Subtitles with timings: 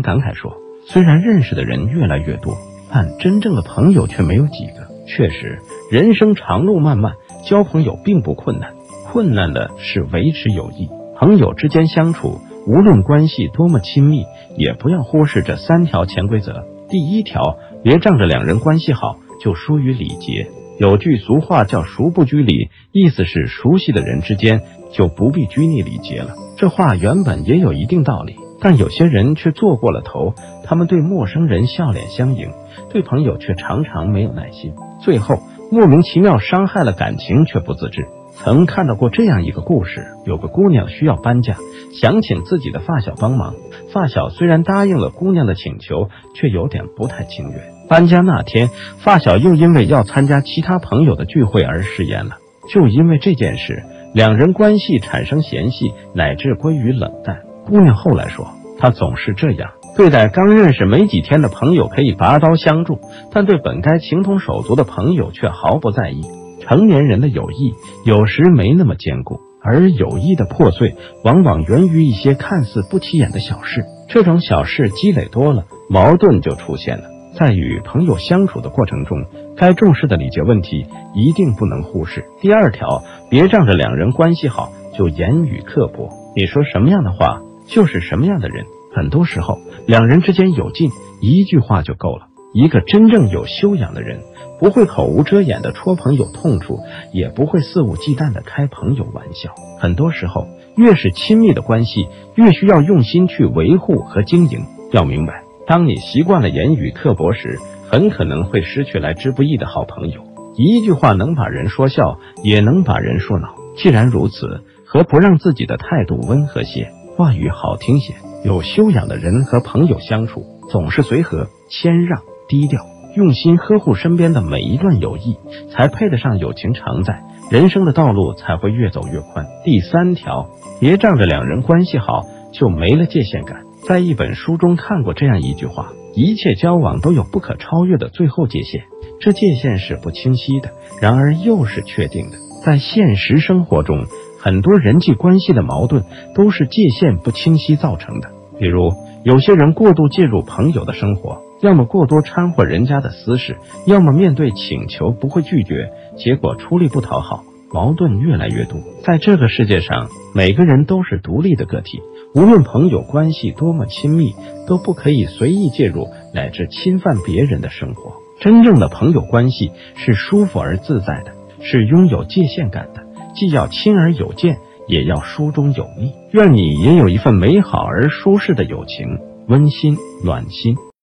[0.00, 0.56] 感慨说
[0.86, 2.56] ：“虽然认识的人越来越多，
[2.90, 4.88] 但真正的朋友却没有几个。
[5.06, 5.58] 确实，
[5.90, 8.74] 人生长路漫漫，交朋友并不困难，
[9.06, 10.88] 困难的是维持友谊。
[11.16, 14.24] 朋友之间相处，无论关系多么亲密，
[14.56, 16.64] 也不要忽视这三条潜规则。
[16.88, 20.50] 第一条，别仗着两人关系好就疏于礼节。
[20.78, 24.62] 有句俗话叫‘熟不拘礼’，意思是熟悉的人之间
[24.92, 26.34] 就不必拘泥礼节了。
[26.56, 30.34] 这话原本也有一定道理。”但有些人却做过了头，
[30.64, 32.50] 他们对陌生人笑脸相迎，
[32.90, 35.38] 对朋友却常常没有耐心，最后
[35.70, 38.06] 莫名其妙伤害了感情却不自知。
[38.32, 41.56] 曾看到过这样一个故事：有个姑娘需要搬家，
[42.00, 43.54] 想请自己的发小帮忙。
[43.92, 47.60] 发小虽然答应了姑娘的请求，却有点不太情愿。
[47.88, 48.68] 搬家那天，
[48.98, 52.36] 发小又因为要参加其他朋友的聚会而食言了。
[52.68, 53.82] 就因为这件事，
[54.14, 57.47] 两人关系产生嫌隙，乃至归于冷淡。
[57.68, 62.98] 姑娘后来说，她总是这样对待刚认识没几天的朋友，可以拔刀相助，
[63.30, 66.22] 但对本该情同手足的朋友却毫不在意。
[66.60, 73.84] 成年人的友谊有时没那么坚固，而友谊的破碎往往源于一些看似不起眼的小事。
[74.08, 77.04] 这种小事积累多了，矛盾就出现了。
[77.38, 79.24] 在与朋友相处的过程中，
[79.56, 82.24] 该重视的礼节问题一定不能忽视。
[82.40, 86.08] 第二条，别仗着两人关系好就言语刻薄。
[86.34, 87.40] 你说什么样的话？
[87.68, 92.26] 就是什么样的人，很多时候两人之间有劲，一句话就够了。
[92.54, 94.20] 一个真正有修养的人，
[94.58, 96.80] 不会口无遮掩的戳朋友痛处，
[97.12, 99.54] 也不会肆无忌惮的开朋友玩笑。
[99.78, 104.64] 很多时候，越是亲密的关系，越需要用心去维护和经营。
[104.92, 107.58] 要明白，当你习惯了言语刻薄时，
[107.90, 110.22] 很可能会失去来之不易的好朋友。
[110.56, 113.54] 一句话能把人说笑，也能把人说恼。
[113.76, 116.90] 既然如此，何不让自己的态度温和些？
[117.18, 122.80] 话语好听些，有修养的人和朋友相处总是随和、谦让、低调，
[123.16, 125.36] 用心呵护身边的每一段友谊，
[125.72, 129.44] 才配得上友情常在，人生的道路才会越走越宽。
[129.64, 130.48] 第三条，
[130.78, 132.22] 别仗着两人关系好
[132.52, 133.64] 就没了界限感。
[133.88, 138.84] 在一本书中看过这样一句话：一切交往都有不可超越的最后界限，
[139.18, 142.36] 这界限是不清晰的，然而又是确定的。
[142.64, 144.06] 在现实生活中。
[144.38, 146.04] 很多人际关系的矛盾
[146.34, 148.30] 都是界限不清晰造成的。
[148.58, 148.92] 比如，
[149.24, 153.56] 有些人过度介入朋友的生活，要么过多掺和人家的私事，
[153.86, 158.80] 要么面对请求不会拒绝，结果出力不讨好，矛盾越来越多。
[159.04, 162.00] 在这个世界上，每个人都是独立的个体，
[162.34, 164.34] 无论朋友关系多么亲密，
[164.66, 168.14] 都不可以随意介入乃至侵犯别人的生活。
[168.40, 173.07] 真正的朋友关系是舒服而自在的，是拥有界限感的。
[173.34, 176.12] 既要亲而有见，也要书中有意。
[176.32, 180.76] 愿你也有一份美好而舒适的友情，温馨暖心。